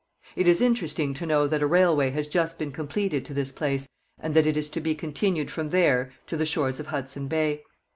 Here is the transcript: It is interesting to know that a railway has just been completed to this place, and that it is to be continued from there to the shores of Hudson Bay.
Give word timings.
It 0.35 0.47
is 0.47 0.61
interesting 0.61 1.13
to 1.13 1.27
know 1.27 1.45
that 1.45 1.61
a 1.61 1.67
railway 1.67 2.09
has 2.09 2.27
just 2.27 2.57
been 2.57 2.71
completed 2.71 3.23
to 3.25 3.35
this 3.35 3.51
place, 3.51 3.87
and 4.19 4.33
that 4.33 4.47
it 4.47 4.57
is 4.57 4.67
to 4.71 4.81
be 4.81 4.95
continued 4.95 5.51
from 5.51 5.69
there 5.69 6.11
to 6.25 6.35
the 6.35 6.45
shores 6.47 6.79
of 6.79 6.87
Hudson 6.87 7.27
Bay. 7.27 7.61